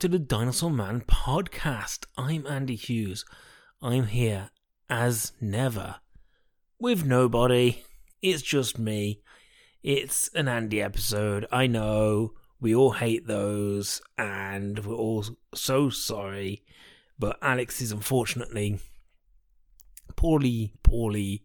[0.00, 2.06] To the Dinosaur Man podcast.
[2.16, 3.26] I'm Andy Hughes.
[3.82, 4.48] I'm here
[4.88, 5.96] as never
[6.78, 7.82] with nobody.
[8.22, 9.20] It's just me.
[9.82, 11.44] It's an Andy episode.
[11.52, 15.22] I know we all hate those, and we're all
[15.54, 16.64] so sorry.
[17.18, 18.78] But Alex is unfortunately
[20.16, 21.44] poorly, poorly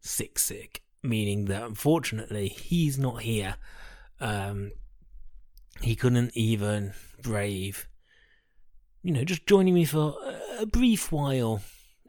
[0.00, 3.56] sick, sick, meaning that unfortunately he's not here.
[4.20, 4.70] Um,
[5.80, 7.88] he couldn't even brave,
[9.06, 10.16] you know, just joining me for
[10.58, 11.62] a brief while.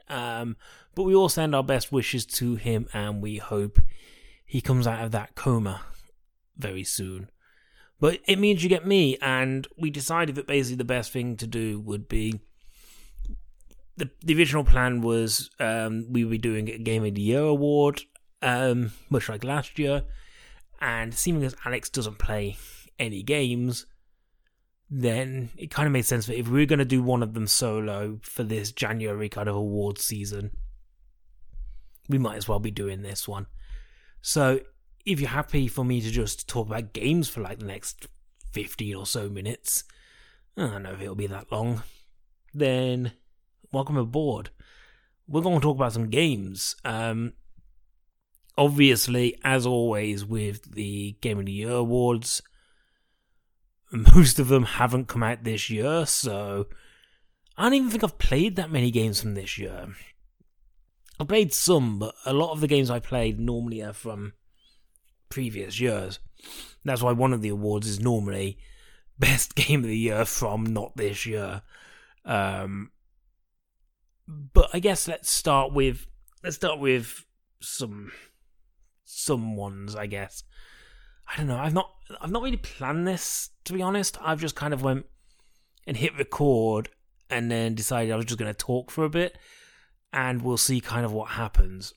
[0.08, 0.56] Um,
[0.96, 3.78] but we all send our best wishes to him, and we hope
[4.44, 5.82] he comes out of that coma
[6.56, 7.30] very soon.
[8.00, 11.46] But it means you get me, and we decided that basically the best thing to
[11.46, 12.40] do would be.
[13.96, 18.02] The, the original plan was um, we were doing a Game of the Year award,
[18.42, 20.02] um, much like last year,
[20.80, 22.56] and seeming as Alex doesn't play
[22.98, 23.86] any games,
[24.90, 27.34] then it kind of made sense that if we were going to do one of
[27.34, 30.50] them solo for this January kind of award season,
[32.08, 33.46] we might as well be doing this one.
[34.22, 34.60] So
[35.04, 38.08] if you're happy for me to just talk about games for like the next
[38.52, 39.84] 15 or so minutes,
[40.56, 41.82] I don't know if it'll be that long,
[42.54, 43.12] then
[43.70, 44.50] welcome aboard.
[45.26, 46.76] We're going to talk about some games.
[46.84, 47.34] Um,
[48.56, 52.40] obviously, as always, with the Game of the Year awards,
[53.92, 56.66] most of them haven't come out this year, so
[57.56, 59.88] I don't even think I've played that many games from this year.
[61.18, 64.34] I've played some, but a lot of the games I played normally are from
[65.28, 66.20] previous years.
[66.84, 68.58] That's why one of the awards is normally
[69.18, 71.62] best game of the year from not this year.
[72.24, 72.92] Um,
[74.26, 76.06] but I guess let's start with
[76.44, 77.24] let's start with
[77.60, 78.12] some
[79.04, 80.44] some ones, I guess.
[81.26, 81.58] I don't know.
[81.58, 81.90] I've not
[82.20, 84.18] I've not really planned this to be honest.
[84.20, 85.06] I've just kind of went
[85.86, 86.90] and hit record
[87.30, 89.38] and then decided I was just going to talk for a bit
[90.12, 91.94] and we'll see kind of what happens.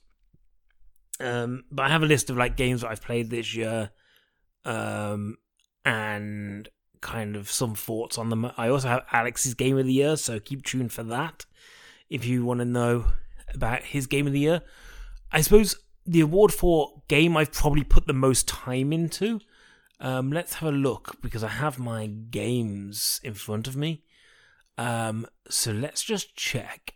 [1.20, 3.90] Um, but I have a list of like games that I've played this year
[4.64, 5.36] um,
[5.84, 6.68] and
[7.00, 8.50] kind of some thoughts on them.
[8.56, 11.46] I also have Alex's game of the year, so keep tuned for that
[12.08, 13.06] if you want to know
[13.54, 14.62] about his game of the year.
[15.30, 19.40] I suppose the award for game I've probably put the most time into.
[20.02, 24.02] Um, let's have a look because I have my games in front of me.
[24.76, 26.94] Um, so let's just check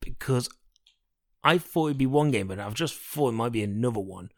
[0.00, 0.50] because
[1.42, 4.30] I thought it'd be one game, but I've just thought it might be another one.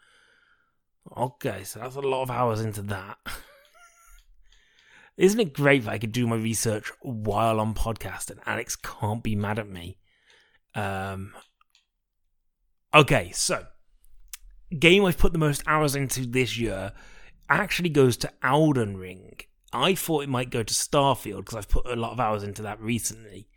[1.16, 3.18] Okay, so that's a lot of hours into that.
[5.16, 9.22] Isn't it great that I could do my research while on podcast and Alex can't
[9.22, 9.98] be mad at me?
[10.74, 11.32] Um,
[12.92, 13.66] Okay, so
[14.76, 16.92] game I've put the most hours into this year
[17.56, 19.40] actually goes to Elden Ring.
[19.72, 22.62] I thought it might go to Starfield because I've put a lot of hours into
[22.62, 23.48] that recently.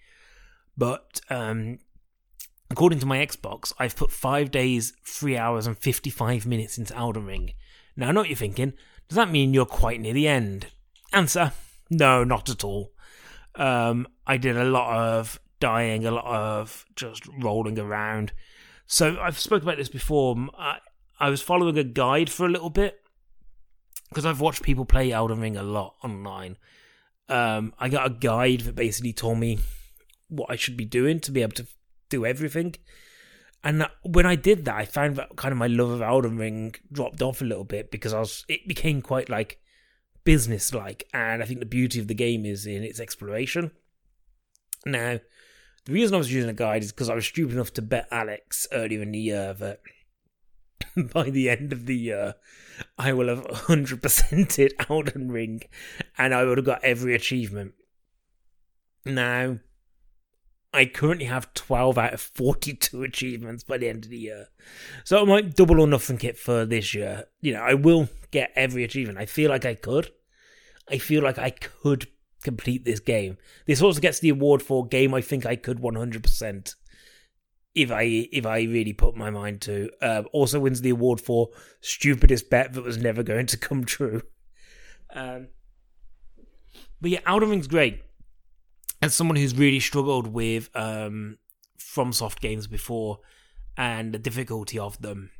[0.77, 1.79] But um,
[2.69, 7.25] according to my Xbox, I've put five days, three hours, and 55 minutes into Elden
[7.25, 7.53] Ring.
[7.95, 8.73] Now, I know what you're thinking.
[9.07, 10.67] Does that mean you're quite near the end?
[11.11, 11.51] Answer
[11.93, 12.91] no, not at all.
[13.55, 18.33] Um, I did a lot of dying, a lot of just rolling around.
[18.85, 20.35] So I've spoken about this before.
[20.57, 20.79] I,
[21.19, 23.01] I was following a guide for a little bit
[24.13, 26.57] because I've watched people play Elden Ring a lot online.
[27.27, 29.59] Um, I got a guide that basically told me
[30.27, 31.67] what I should be doing to be able to
[32.09, 32.75] do everything.
[33.63, 36.75] And when I did that, I found that kind of my love of Elden Ring
[36.91, 39.59] dropped off a little bit because I was it became quite like
[40.25, 43.71] business like, and I think the beauty of the game is in its exploration.
[44.85, 45.19] Now,
[45.85, 48.07] the reason I was using a guide is because I was stupid enough to bet
[48.11, 49.79] Alex earlier in the year that
[51.13, 52.35] by the end of the year,
[52.97, 55.61] I will have 100%ed Elden Ring
[56.17, 57.73] and I would have got every achievement.
[59.05, 59.59] Now,
[60.73, 64.47] I currently have 12 out of 42 achievements by the end of the year.
[65.03, 67.25] So I might double or nothing it for this year.
[67.41, 69.19] You know, I will get every achievement.
[69.19, 70.09] I feel like I could.
[70.89, 72.07] I feel like I could
[72.43, 73.37] complete this game.
[73.67, 76.75] This also gets the award for game I think I could 100%
[77.75, 79.89] if I if I really put my mind to.
[80.01, 81.49] Uh, also wins the award for
[81.81, 84.21] stupidest bet that was never going to come true.
[85.13, 85.47] Um,
[87.01, 88.01] but yeah, Elden Ring's great.
[89.01, 91.37] As someone who's really struggled with um,
[91.77, 93.19] FromSoft games before
[93.75, 95.31] and the difficulty of them,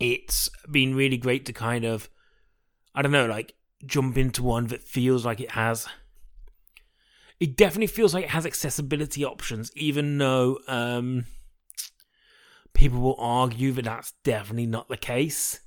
[0.00, 2.10] it's been really great to kind of,
[2.94, 3.54] I don't know, like
[3.84, 5.86] jump into one that feels like it has
[7.38, 11.26] it definitely feels like it has accessibility options even though um,
[12.74, 15.60] people will argue that that's definitely not the case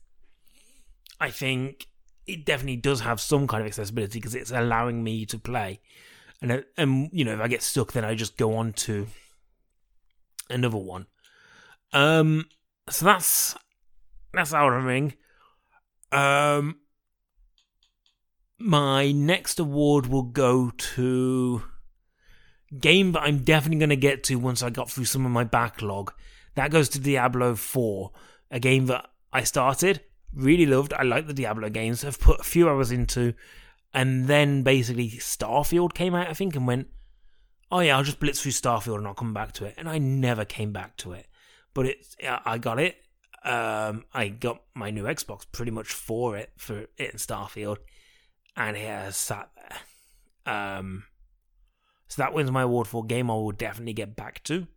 [1.19, 1.87] i think
[2.29, 5.81] it definitely does have some kind of accessibility because it's allowing me to play.
[6.41, 9.07] And and you know, if I get stuck, then I just go on to
[10.49, 11.07] another one.
[11.91, 12.45] Um,
[12.89, 13.55] so that's
[14.33, 15.13] that's Elden Ring.
[16.11, 16.79] Um,
[18.59, 21.63] my next award will go to
[22.77, 25.43] game that I'm definitely going to get to once I got through some of my
[25.43, 26.13] backlog.
[26.55, 28.11] That goes to Diablo 4,
[28.51, 30.01] a game that I started,
[30.33, 30.93] really loved.
[30.93, 32.03] I like the Diablo games.
[32.03, 33.33] I've put a few hours into,
[33.93, 36.87] and then basically Starfield came out, I think, and went,
[37.71, 39.97] "Oh yeah, I'll just blitz through Starfield and I'll come back to it." And I
[39.97, 41.27] never came back to it,
[41.73, 42.97] but it, I got it.
[43.43, 47.77] Um, I got my new Xbox pretty much for it for it and Starfield,
[48.59, 50.53] and it has sat there.
[50.53, 51.05] Um,
[52.07, 54.67] so that wins my award for game I will definitely get back to.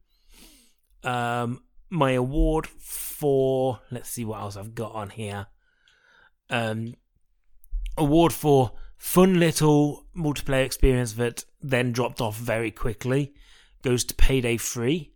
[1.03, 5.49] Um, my award for let's see what else I've got on here.
[6.49, 6.95] Um,
[7.99, 13.35] award for fun little multiplayer experience that then dropped off very quickly
[13.83, 15.13] goes to Payday Three.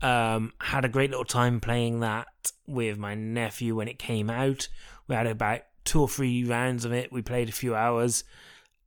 [0.00, 2.28] Um, had a great little time playing that
[2.66, 4.68] with my nephew when it came out.
[5.08, 7.12] We had about two or three rounds of it.
[7.12, 8.24] We played a few hours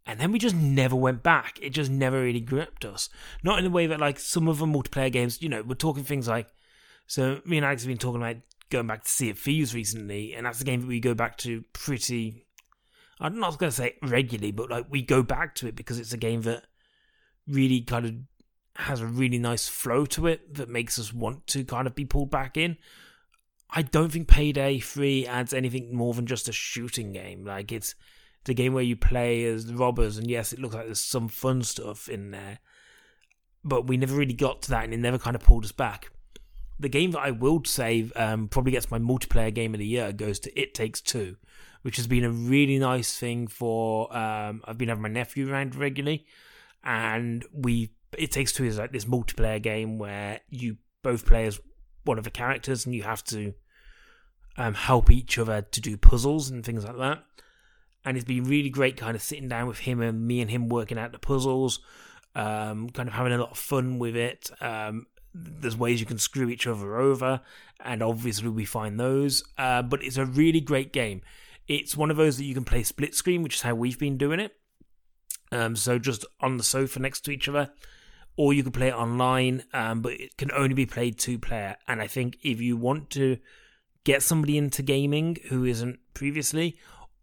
[0.08, 1.60] and then we just never went back.
[1.62, 3.10] It just never really gripped us.
[3.44, 6.06] Not in the way that like some of the multiplayer games, you know, we're talking
[6.06, 6.48] things like.
[7.08, 8.38] So me and Alex have been talking about
[8.70, 11.38] going back to Sea of Thieves recently, and that's a game that we go back
[11.40, 12.46] to pretty.
[13.20, 16.14] I'm not going to say regularly, but like we go back to it because it's
[16.14, 16.66] a game that
[17.46, 18.14] really kind of
[18.78, 22.06] has a really nice flow to it that makes us want to kind of be
[22.06, 22.78] pulled back in.
[23.70, 27.46] I don't think Payday 3 adds anything more than just a shooting game.
[27.46, 27.96] Like it's
[28.46, 31.62] the game where you play as robbers, and yes, it looks like there's some fun
[31.64, 32.60] stuff in there,
[33.64, 36.10] but we never really got to that, and it never kind of pulled us back.
[36.80, 40.12] The game that I will say um, probably gets my multiplayer game of the year
[40.14, 41.36] goes to It Takes Two,
[41.82, 44.16] which has been a really nice thing for.
[44.16, 46.26] Um, I've been having my nephew around regularly,
[46.84, 51.60] and we It Takes Two is like this multiplayer game where you both play as
[52.08, 53.54] one of the characters, and you have to
[54.58, 57.24] um, help each other to do puzzles and things like that.
[58.06, 60.70] And it's been really great kind of sitting down with him and me and him
[60.70, 61.80] working out the puzzles
[62.38, 64.52] um, kind of having a lot of fun with it.
[64.62, 67.42] Um, there's ways you can screw each other over
[67.84, 69.44] and obviously we find those.
[69.58, 71.22] Uh, but it's a really great game.
[71.68, 74.18] It's one of those that you can play split screen which is how we've been
[74.18, 74.54] doing it.
[75.52, 77.72] Um, so just on the sofa next to each other
[78.38, 81.76] or you can play it online um, but it can only be played two player
[81.88, 83.38] and i think if you want to
[84.04, 86.78] get somebody into gaming who isn't previously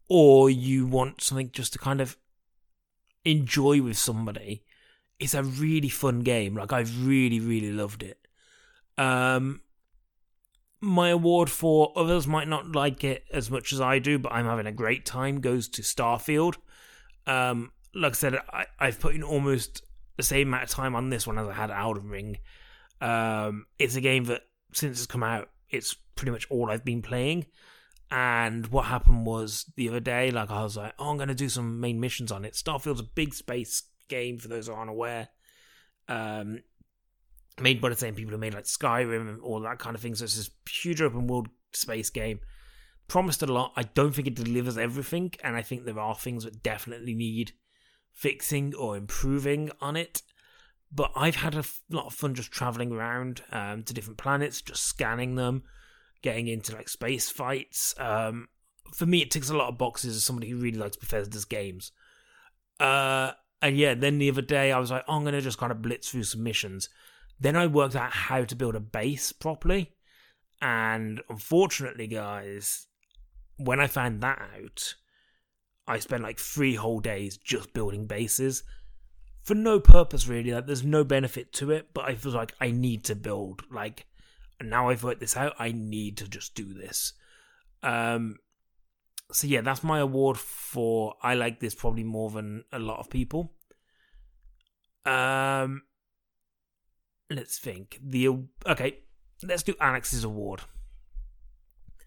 [0.08, 2.16] or you want something just to kind of
[3.24, 4.62] enjoy with somebody,
[5.18, 6.54] it's a really fun game.
[6.54, 8.18] Like I've really, really loved it.
[8.98, 9.62] Um,
[10.80, 14.44] my award for others might not like it as much as I do, but I'm
[14.44, 16.56] having a great time goes to Starfield.
[17.26, 19.82] Um, like I said, I, I've put in almost
[20.16, 22.38] the same amount of time on this one as I had Elden Ring.
[23.00, 27.02] Um, it's a game that since it's come out, it's pretty much all I've been
[27.02, 27.46] playing.
[28.10, 31.34] And what happened was the other day, like I was like, oh, I'm going to
[31.34, 32.54] do some main missions on it.
[32.54, 35.28] Starfield's a big space game for those who aren't aware.
[36.08, 36.60] Um,
[37.60, 40.14] made by the same people who made like Skyrim and all that kind of thing.
[40.14, 42.40] So it's this huge open world space game.
[43.08, 43.72] Promised a lot.
[43.76, 47.52] I don't think it delivers everything, and I think there are things that definitely need
[48.14, 50.22] fixing or improving on it.
[50.90, 54.84] But I've had a lot of fun just traveling around um, to different planets, just
[54.84, 55.64] scanning them,
[56.22, 57.94] getting into like space fights.
[57.98, 58.48] Um,
[58.92, 61.90] for me, it ticks a lot of boxes as somebody who really likes Bethesda's games.
[62.78, 65.72] Uh, and yeah, then the other day I was like, oh, I'm gonna just kind
[65.72, 66.88] of blitz through some missions.
[67.40, 69.94] Then I worked out how to build a base properly,
[70.62, 72.86] and unfortunately, guys,
[73.56, 74.94] when I found that out,
[75.86, 78.62] I spent like three whole days just building bases
[79.42, 80.52] for no purpose really.
[80.52, 84.06] Like, there's no benefit to it, but I feel like I need to build like
[84.62, 87.12] now I've worked this out, I need to just do this.
[87.82, 88.36] Um,
[89.32, 93.10] so yeah, that's my award for I like this probably more than a lot of
[93.10, 93.52] people.
[95.04, 95.82] Um,
[97.30, 97.98] let's think.
[98.02, 98.28] The
[98.66, 98.98] okay,
[99.42, 100.62] let's do Alex's award.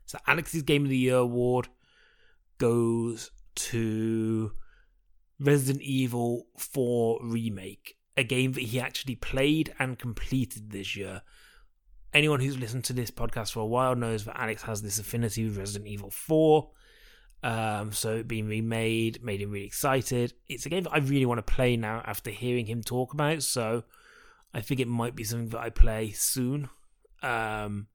[0.06, 1.68] So Alex's Game of the Year award
[2.58, 4.52] goes to
[5.40, 11.22] Resident Evil 4 remake, a game that he actually played and completed this year
[12.14, 15.46] anyone who's listened to this podcast for a while knows that Alex has this affinity
[15.46, 16.70] with Resident Evil 4.
[17.44, 20.34] Um, so being remade made him really excited.
[20.48, 23.44] It's a game that I really want to play now after hearing him talk about.
[23.44, 23.84] So
[24.54, 26.70] I think it might be something that I play soon.
[27.22, 27.88] Um,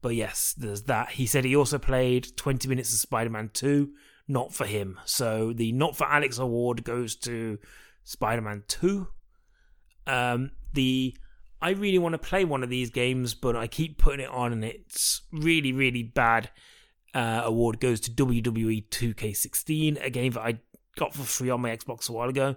[0.00, 1.10] but yes, there's that.
[1.10, 3.90] He said he also played 20 minutes of Spider Man 2,
[4.30, 4.98] not for him.
[5.04, 7.58] So the not for Alex award goes to
[8.04, 9.08] Spider-Man 2.
[10.06, 11.16] Um, the
[11.60, 14.52] I really want to play one of these games, but I keep putting it on
[14.52, 16.50] and it's really, really bad.
[17.12, 20.60] Uh, award goes to WWE 2K16, a game that I
[20.96, 22.54] got for free on my Xbox a while ago.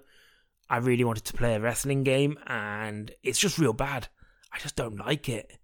[0.70, 4.08] I really wanted to play a wrestling game, and it's just real bad.
[4.52, 5.58] I just don't like it.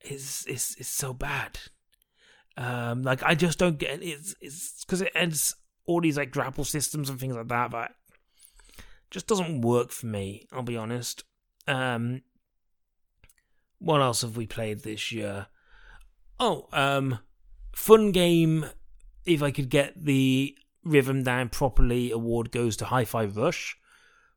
[0.00, 1.60] It's it's it's so bad.
[2.60, 4.06] Um, like I just don't get it.
[4.06, 7.92] It's it's because it ends all these like grapple systems and things like that, but
[9.10, 10.46] just doesn't work for me.
[10.52, 11.24] I'll be honest.
[11.66, 12.20] Um,
[13.78, 15.46] what else have we played this year?
[16.38, 17.20] Oh, um,
[17.72, 18.66] fun game.
[19.24, 23.76] If I could get the rhythm down properly, award goes to Hi-Fi Rush,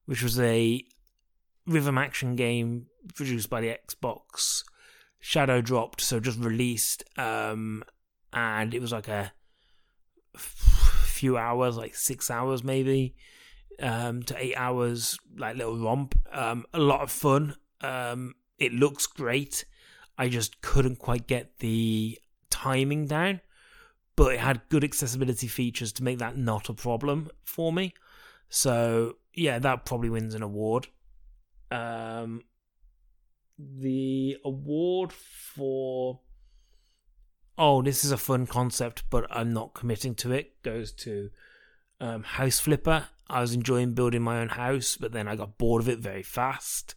[0.06, 0.82] which was a
[1.68, 4.63] rhythm action game produced by the Xbox.
[5.20, 7.84] Shadow dropped, so just released, um,
[8.34, 9.32] and it was like a
[10.38, 13.16] few hours, like six hours maybe,
[13.80, 16.16] um, to eight hours, like little romp.
[16.32, 17.56] Um, a lot of fun.
[17.82, 19.66] Um, it looks great.
[20.18, 23.42] I just couldn't quite get the timing down,
[24.16, 27.94] but it had good accessibility features to make that not a problem for me.
[28.50, 30.88] So yeah, that probably wins an award.
[31.72, 32.42] Um,
[33.58, 36.20] the award for
[37.57, 41.29] oh, this is a fun concept, but I'm not committing to it goes to
[42.00, 43.07] um, House Flipper.
[43.29, 46.24] I was enjoying building my own house, but then I got bored of it very
[46.24, 46.95] fast.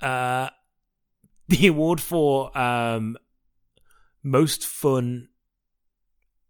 [0.00, 0.50] Uh,
[1.48, 3.16] the award for um,
[4.22, 5.28] most fun,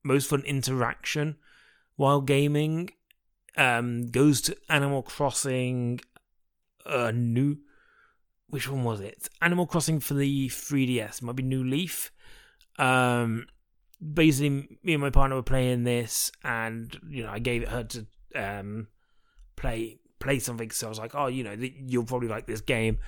[0.03, 1.37] most fun interaction
[1.97, 2.91] while gaming
[3.57, 6.01] um, goes to Animal Crossing.
[6.85, 7.59] Uh, new,
[8.49, 9.29] which one was it?
[9.41, 11.19] Animal Crossing for the 3DS.
[11.19, 12.11] It might be New Leaf.
[12.83, 13.47] Um,
[14.03, 17.85] basically, me and my partner were playing this, and you know, I gave it her
[17.85, 18.89] to um
[19.55, 20.71] play play something.
[20.73, 22.99] So I was like, oh, you know, you'll probably like this game,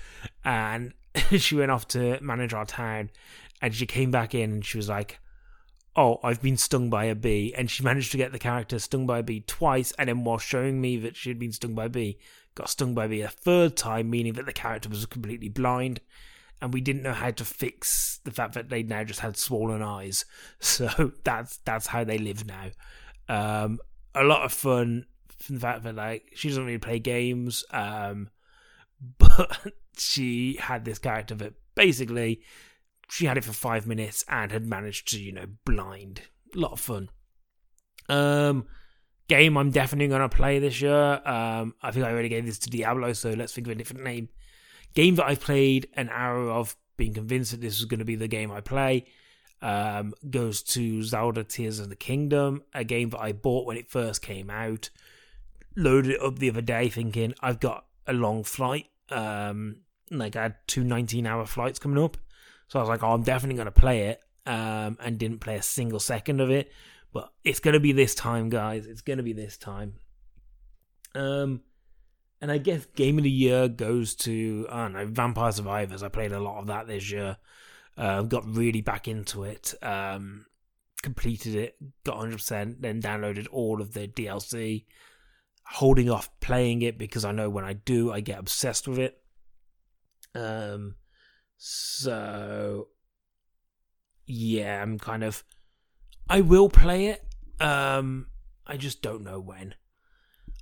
[0.45, 0.95] and
[1.37, 3.11] she went off to manage our town,
[3.61, 5.19] and she came back in, and she was like.
[5.97, 9.07] Oh, I've been stung by a bee, and she managed to get the character stung
[9.07, 11.85] by a bee twice, and then while showing me that she had been stung by
[11.85, 12.19] a bee,
[12.57, 16.00] got stung by a bee a third time, meaning that the character was completely blind
[16.64, 19.83] and we didn't know how to fix the fact that they now just had swollen
[19.83, 20.25] eyes.
[20.61, 22.71] So that's that's how they live now.
[23.28, 23.78] Um,
[24.14, 25.04] a lot of fun
[25.38, 28.30] from the fact that like she doesn't really play games, um,
[29.18, 32.40] but she had this character that basically
[33.11, 36.23] she had it for five minutes and had managed to you know blind.
[36.56, 37.11] A lot of fun.
[38.09, 38.64] Um,
[39.28, 41.21] game I'm definitely gonna play this year.
[41.26, 44.04] Um, I think I already gave this to Diablo, so let's think of a different
[44.04, 44.30] name
[44.95, 48.15] game that I've played an hour of, being convinced that this is going to be
[48.15, 49.07] the game I play,
[49.61, 53.91] um, goes to Zelda Tears of the Kingdom, a game that I bought when it
[53.91, 54.91] first came out.
[55.77, 58.87] Loaded it up the other day thinking I've got a long flight.
[59.11, 59.79] Um,
[60.11, 62.17] like I had two 19 hour flights coming up.
[62.69, 64.21] So I was like, oh, I'm definitely going to play it.
[64.47, 66.71] Um, and didn't play a single second of it.
[67.13, 68.87] But it's going to be this time, guys.
[68.87, 69.95] It's going to be this time.
[71.15, 71.63] Um,
[72.45, 76.03] and I guess game of the year goes to I don't know Vampire Survivors.
[76.03, 77.39] I played a lot of that this year.
[77.97, 79.73] Uh, got really back into it.
[79.81, 80.45] Um,
[81.03, 84.85] completed it, got 100%, then downloaded all of the DLC.
[85.69, 89.23] Holding off playing it because I know when I do, I get obsessed with it.
[90.35, 90.97] Um,
[91.57, 92.89] so
[94.27, 95.45] yeah, I'm kind of.
[96.29, 97.25] I will play it.
[97.59, 98.27] Um,
[98.67, 99.77] I just don't know when.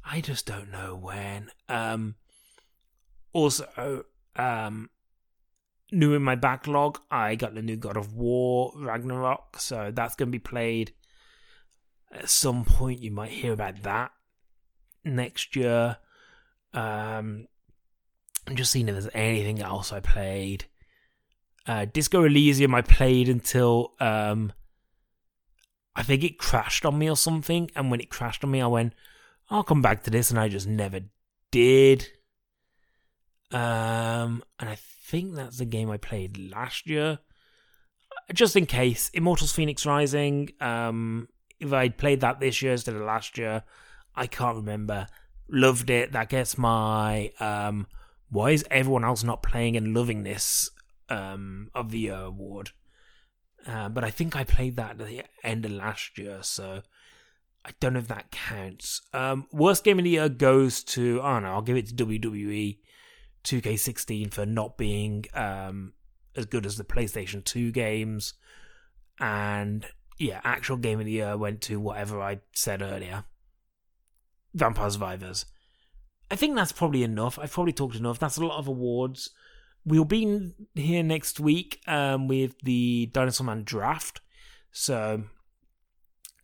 [0.05, 1.51] I just don't know when.
[1.69, 2.17] Um,
[3.33, 4.05] also,
[4.37, 4.91] um,
[5.91, 10.29] new in my backlog, I got the new God of War Ragnarok, so that's going
[10.29, 10.93] to be played
[12.11, 13.03] at some point.
[13.03, 14.13] You might hear about that
[15.05, 15.99] next year.
[16.75, 17.47] Um,
[18.47, 20.65] I'm just seeing if there's anything else I played.
[21.67, 24.53] Uh, Disco Elysium I played until um,
[25.95, 28.67] I think it crashed on me or something, and when it crashed on me, I
[28.67, 28.95] went,
[29.53, 31.01] I'll come back to this, and I just never
[31.51, 32.09] did.
[33.51, 37.19] Um, and I think that's the game I played last year.
[38.33, 40.49] Just in case, Immortals Fenyx Rising.
[40.59, 41.29] Um,
[41.61, 43.63] if I played that this year instead of last year,
[44.17, 45.07] I can't remember.
[45.51, 46.13] Loved it.
[46.13, 47.87] That gets my um,
[48.31, 50.71] why is everyone else not playing and loving this
[51.11, 52.71] um of the year award.
[53.67, 56.83] Uh, but I think I played that at the end of last year, so
[57.65, 59.03] I don't know if that counts.
[59.13, 61.53] Um, worst game of the year goes to I don't know.
[61.53, 62.79] I'll give it to WWE
[63.45, 65.93] 2K16 for not being um,
[66.37, 68.35] as good as the PlayStation 2 games,
[69.21, 69.87] and
[70.19, 73.25] yeah, actual game of the year went to whatever I said earlier.
[74.55, 75.47] Vampire Survivors.
[76.31, 77.39] I think that's probably enough.
[77.39, 78.19] I've probably talked enough.
[78.19, 79.31] That's a lot of awards.
[79.85, 84.21] We'll be here next week um, with the Dinosaur Man draft.
[84.71, 85.25] So,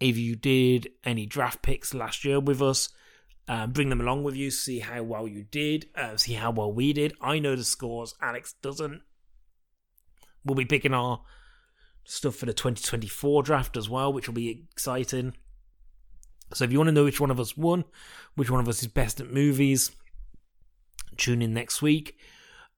[0.01, 2.89] if you did any draft picks last year with us,
[3.49, 6.73] um, bring them along with you, see how well you did, uh, see how well
[6.73, 7.15] we did.
[7.21, 9.01] I know the scores, Alex doesn't.
[10.45, 11.23] We'll be picking our
[12.05, 15.35] stuff for the 2024 draft as well, which will be exciting.
[16.55, 17.85] So if you want to know which one of us won,
[18.35, 19.91] which one of us is best at movies,
[21.17, 22.17] tune in next week.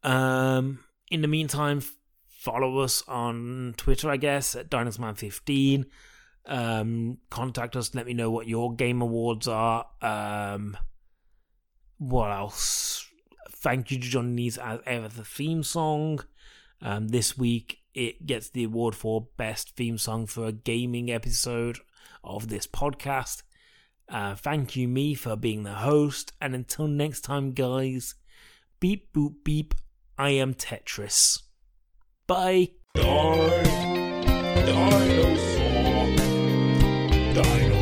[0.02, 1.82] Um, in the meantime,
[2.28, 5.84] follow us on Twitter, I guess, at DinosaurMan15.
[6.47, 9.87] Um, contact us, let me know what your game awards are.
[10.00, 10.76] Um,
[11.99, 13.06] what else?
[13.50, 16.25] Thank you to as ever the theme song.
[16.82, 21.78] Um, this week it gets the award for best theme song for a gaming episode
[22.23, 23.42] of this podcast.
[24.09, 26.32] Uh, thank you, me, for being the host.
[26.40, 28.14] And until next time, guys,
[28.80, 29.75] beep boop beep,
[30.18, 31.42] I am Tetris.
[32.26, 32.70] Bye.
[37.42, 37.79] Dinosaur.